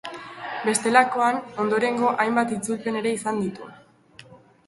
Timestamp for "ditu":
3.45-3.69